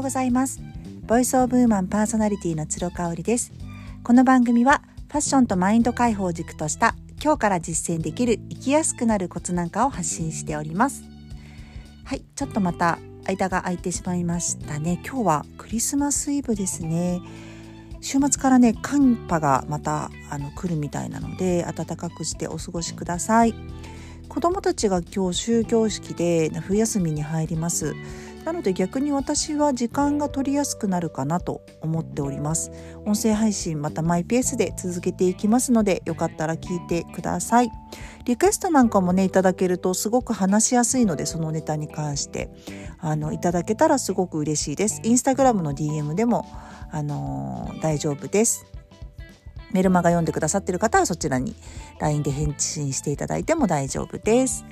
[0.00, 0.62] ようございます。
[1.06, 3.52] ボイスオブウーマンパーソナリティの鶴香織です。
[4.02, 11.04] この番組はファッションとマインド解放軸とした今日から実践できる生きやすくなるコツなんかを発信しております。
[12.04, 15.02] はいちょっとまた間が空いてしまいましたね。
[15.04, 17.20] 今日はクリスマスイブですね。
[18.00, 23.54] 週末からね寒波がまたあの来るみたいなので暖かくしてお過ごしください。
[24.30, 27.94] 子供たちが今日終業式で冬休みに入ります。
[28.44, 32.70] なので逆に私は時間が取りやすくなるかなと思っております。
[33.04, 37.70] 音声配信またマイペースで続けていきますのでよかったら聞いてください。
[38.24, 42.50] リクエストなんかもねいただけるとすごく話しやすいのでそのネタに関して
[42.98, 45.00] あのいただけたらすごく嬉しいです。
[45.04, 46.46] インスタグラムの DM でも
[46.92, 48.66] あの、大丈夫です。
[49.72, 51.54] メルマガ読んでくださってる方はそちらに
[52.00, 54.64] LINE で返信していただいても大丈夫です。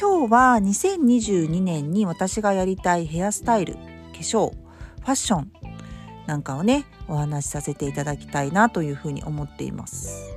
[0.00, 3.80] 今日は2022年に私がやりたいヘアスタイル、化
[4.20, 5.52] 粧、ファッション
[6.26, 10.30] なんかをね、お話しさせていただきたいなというふうに思っています。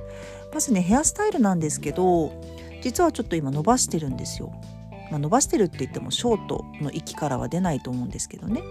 [0.52, 2.32] まずね、ヘアスタイルなんですけど、
[2.82, 4.52] 実はちょっと今伸ばしてるんですよ。
[5.10, 8.62] まあ、伸ばしてるって言ってもショートの域からは出ないと思うんですけどね。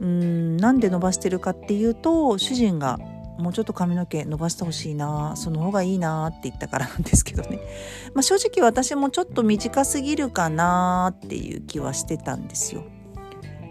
[0.00, 2.98] うんなんで伸ばしてるかっていうと主人が
[3.40, 7.58] もうちょっと髪の毛伸ばしてほしいなその方がいいなって言ったからなんですけどね、
[8.14, 12.84] まあ、正直私もちょっと短すぎるかなっていう気はしてたんですよ。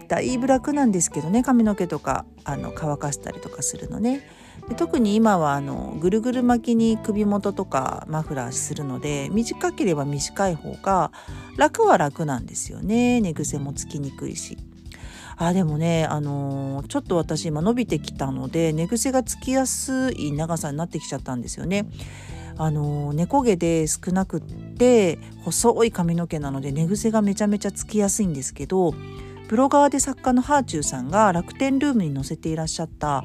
[0.08, 4.26] だいぶ楽なんですけどね髪の毛とかあの乾かしたりとかするのね
[4.68, 11.12] で特に今はあのぐるぐる巻きに首元とかマフラーするので短ければ短い方が
[11.56, 14.58] 楽は楽なんですよね寝癖もつきにくいし。
[15.42, 21.86] あでもねあのー、ちょっと私今伸びてきたので寝癖がつきやすい長さになってきちゃったんですよね。
[22.58, 28.92] あの、猫毛で少なくって細い髪の毛なので寝癖がめちゃめちゃつきやすいんですけど
[29.48, 33.24] ブロガーで作家のハーチューさんが楽天ルームに載せていらっしゃった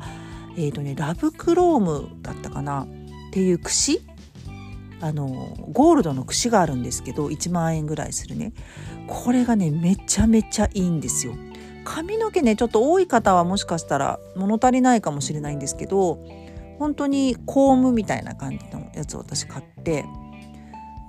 [0.58, 2.88] えーとね、ラブクロームだったかなっ
[3.32, 4.00] ていう櫛
[5.02, 5.28] あの
[5.74, 8.54] ゴールドの櫛があるんですけど1万円ぐらいするね
[9.08, 11.36] これがねめちゃめちゃいいんですよ
[11.86, 16.20] 髪の毛ねちょっと多い方はもしかしたら物足りないかもしれないんですけど
[16.80, 20.04] 本当にコームみたいな感じのやつを私買って、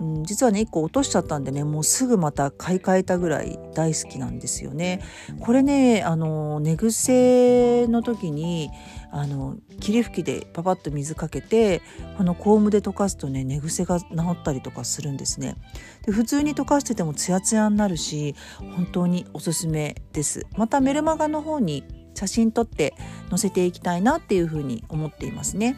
[0.00, 5.02] うん、実はね1個落としちゃったんでねもうすぐまた買い替えたぐらい大好きなんですよね。
[5.40, 8.70] これねあの寝癖の時に
[9.10, 11.80] あの霧吹きでパパッと水かけて
[12.18, 15.56] このコームで溶かすとね寝癖が治ったりとかするんですね。
[16.04, 18.34] で普通に溶かしててもツヤツヤになるし
[18.76, 20.46] 本当におすすめです。
[20.56, 21.84] またメルマガの方に
[22.14, 22.94] 写真撮って
[23.28, 25.76] 載せていきたいなっていうふうに思っていますね。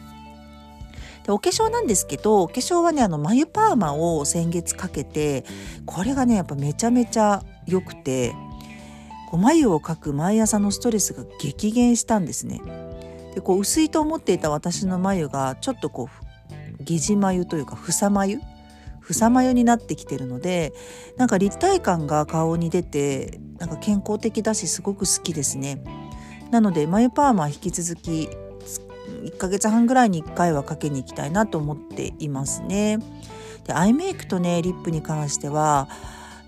[1.25, 5.45] でお化粧なんですけどお化粧はねあの眉パーマを先月かけて
[5.85, 8.33] これがねやっぱめちゃめちゃ良くて
[9.29, 12.61] こう眉を描く毎朝のストレスが激減したんですね
[13.35, 16.09] でこう薄いと思っていた私の眉がちょっとこ
[16.79, 18.39] う下地眉というか房眉？
[19.01, 20.73] 房眉になってきてるので
[21.17, 25.83] なんか立体感が顔に出てなんか健康的だしすごく好きですね。
[26.51, 28.29] なので眉パーマ引き続き
[29.19, 32.99] 1ヶ月半ぐらいに1回はかけに行きたいなと思っていますね。
[33.65, 35.87] でアイメイクとねリップに関しては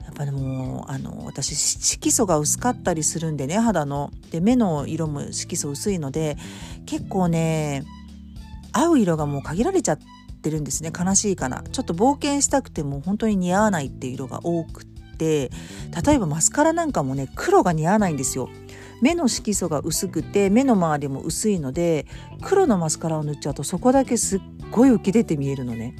[0.05, 4.11] やっぱりもうあの私色素が薄かったりするんでね肌の。
[4.31, 6.37] で目の色も色素薄いので
[6.85, 7.83] 結構ね
[8.71, 9.99] 合う色がもう限られちゃっ
[10.41, 10.91] てるんですね。
[10.97, 11.63] 悲しいかな。
[11.63, 14.91] ちょっと冒険したくても本当に似合わないっていう色が多くって。
[15.21, 18.49] 例えばマスカラなんかもね黒が似合わないんですよ。
[19.01, 22.05] 目の色素が薄くて目の周りも薄いので
[22.41, 24.41] 黒のマスカラを塗っちゃうとそこだけすっ
[24.71, 25.95] ごい浮き出て見えるのね。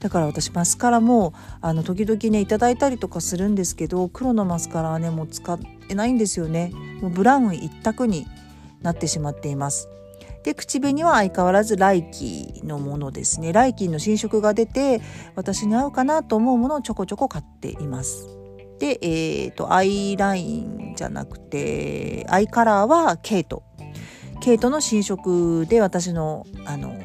[0.00, 6.72] だから私マスカラもあの時々ねいただいたりとかするんですけど黒のマスカラはねもう使えないんですよね。
[7.00, 8.26] もうブラウン一択に
[8.80, 9.88] なってしまっています。
[10.42, 13.52] で口紅は相変わらずライキーのものですね。
[13.52, 15.00] ライキーの新色が出て
[15.36, 18.41] 私に合うかなと思うものをちょこちょこ買っています。
[18.82, 23.62] でえーと、とアイラインじゃなくてアイカラーはケイト。
[24.40, 27.00] ケイトの新色で私のあの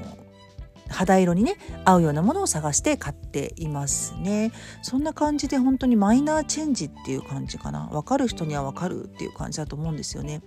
[0.89, 4.51] 肌色にね合うようなものを探して買っていますね。
[4.81, 7.87] そんな感じで本当にマイナーチェンジっていう感じかな。
[7.91, 10.41] 分かる人には分かるっていう感じだと思うんですよね。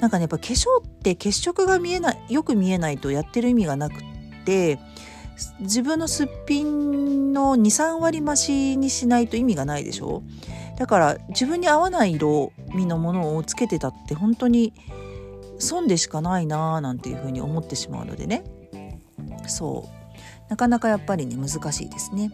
[0.00, 3.98] なんかねやっぱ化粧って血色が見えないよく見えないとやってる意味がなくっ
[4.44, 4.80] て
[5.60, 10.24] 自分のすっぴんの23割増しにしないと意味がないでしょ。
[10.76, 14.72] だから自分に合わない色味のものをつけてたって本当に
[15.58, 18.44] 損でしかないなーなんていうふうに思ってしまうのでね
[19.46, 22.30] そうなかなかやっぱりね難しいですね。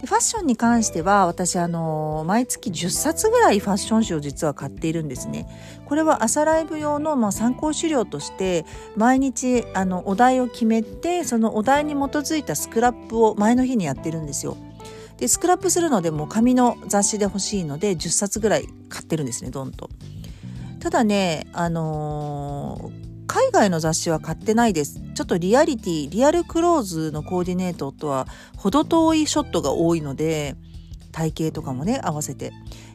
[0.00, 5.46] でファッションに関しては私あの毎月10冊ぐらいファッション誌を実は買っているんですね。
[5.84, 8.64] これは朝ライブ用の、まあ、参考資料として
[8.96, 14.56] 毎日あのお題を決めてそのお題に基づいたスクラップを前の日にやってるんですよ。
[15.20, 19.90] でスクラップするのでも紙の雑誌で欲しいので10冊ぐらい買ってるんですねどんと。
[20.80, 25.00] ただねあのー海外の雑誌は買ってないです。
[25.14, 28.26] ちょっとリアリティ、リアルクローズのコーディネートとは
[28.56, 30.56] 程遠いショットが多いので、
[31.12, 32.52] 体型とかもね、合わせて。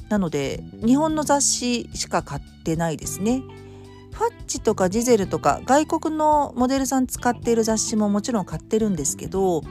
[0.09, 3.43] なので、日本の雑誌しか買ってないですね。
[4.11, 9.61] ファッチとかジゼルとか外国のモデルさん使っている雑誌ももちろん買ってるんですけど、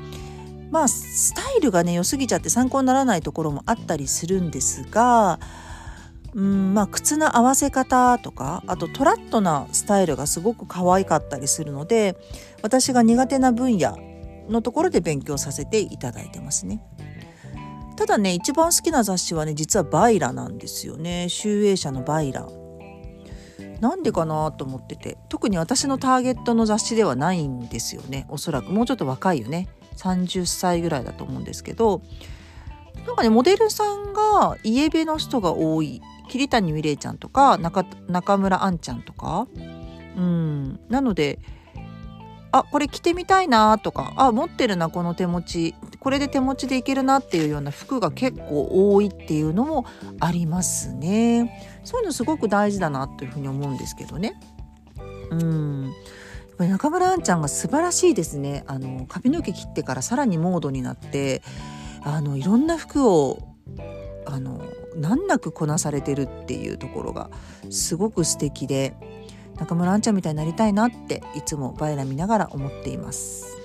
[0.74, 5.38] まあスタイルがね良すぎちゃって参考にならないところもあったりするんですが
[6.34, 12.16] うんまあ靴の合わせ方とかあとトラットなスタイルがすごく可愛かったりするので
[12.60, 13.96] 私が苦手な分野
[14.48, 16.82] のところで勉強させていただいてますね。
[17.96, 22.48] ただね一番好きな雑誌はね実はバイラなんですよね集英社のバイラ。
[23.80, 32.02] なんでかなと思ってて特に私のターゲットの雑誌ではないんですよねおそらくもうちょっと若いよね30歳ぐらいだと思うんですけど
[33.06, 37.58] なんかねモデルさんがイエベの人が多い桐谷美玲ちゃんとか
[38.08, 39.46] 中村あんちゃんとか
[40.16, 41.38] うんなので
[42.52, 49.86] あこれ着てみたいなとかあ持ってるなこの手持ちこれで手持ちでいけるなっていうような服が結構多いっていうのも
[50.20, 51.60] ありますね。
[51.82, 54.38] そういうのすごく大事だなというふうに思うんですけどね。
[55.30, 55.92] うん。
[56.58, 58.64] 中村あんちゃんが素晴らしいですね。
[58.66, 61.42] あの髪の毛切ってからさらにモードになって
[62.02, 63.38] あのいろんな服を
[64.26, 64.64] あの
[64.96, 67.30] 難なくこなされてるっていうところが
[67.70, 68.94] すごく素敵で
[69.56, 73.56] 中村あんちゃんみたいになりたいなっていつもバイラ見ながら思っています。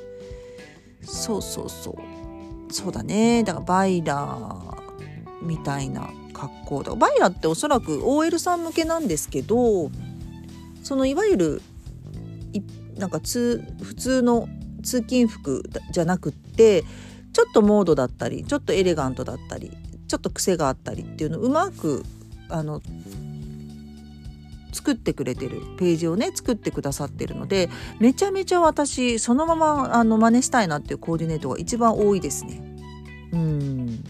[1.03, 2.73] そうそうそう。
[2.73, 3.43] そうだね。
[3.43, 4.51] だからバイラ
[5.41, 6.95] みたいな格好だ。
[6.95, 9.89] バイラっておそらく OL さん向けなんですけど
[10.83, 11.61] そのいわゆる
[12.99, 14.47] なんか普通の
[14.83, 16.83] 通勤服じゃなくって
[17.33, 19.71] ちょっとモードだったりちょっとエレガントだったり
[20.07, 22.03] ちょっと癖があったりっていうのをうまく
[22.49, 22.81] あの
[24.71, 27.69] 作ってくれてるページをね作ってくださってるので
[27.99, 32.61] めちゃめちゃ私そのままあの真似したいなっていうコーディネートが一番多いですね。
[33.31, 34.03] うん。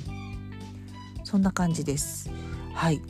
[1.23, 2.29] そんな感じです。
[2.73, 3.01] はい。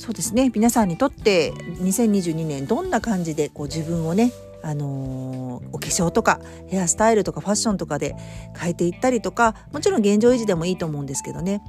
[0.00, 0.50] そうですね。
[0.54, 4.32] 皆さんにとって2022年どんな感じでこう自分をね
[4.62, 8.16] あのー、お化粧とかヘアスタイルとかファッションとかで
[8.58, 11.60] 変えていったりとかもちろん現状維持でもいいと思うんですけどね。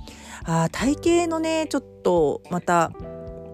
[0.45, 2.93] あ体型のねちょっとまた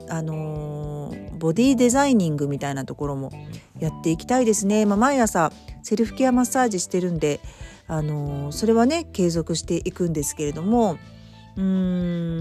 [0.10, 3.32] あのー、ボディデザイニングみたいなところも
[3.80, 5.52] やっていきたいですね、まあ、毎朝
[5.82, 7.40] セルフケアマッサージしてるんで、
[7.88, 11.00] あのー、それはね継続していくんですけれども
[11.58, 12.37] うーん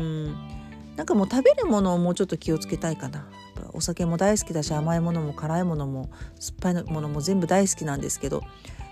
[1.07, 3.29] なんかもう食べるものをもうちょっと気をつけたいかな
[3.75, 6.11] お酒も大好きだし甘いものも辛いものも
[6.41, 8.43] 酸っぱいものも全部大好きなんですけど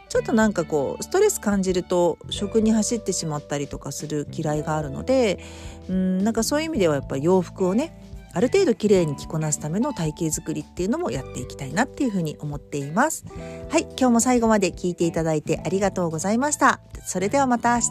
[0.08, 5.40] ちょっとなんかこうストレス感じると食に走ってしまったりとかする嫌いがあるので
[5.88, 8.00] うんなんかそういう意味ではやっぱり洋服をね
[8.32, 13.24] ある程度綺麗に着こなすための体型作りっていうのもやっていきたいなっていうふうに思っています。
[13.70, 16.78] はい、今日も最後まで聞いていただいてありがとうございました。
[17.04, 17.82] それではまた明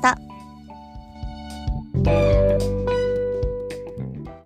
[2.06, 2.83] 日。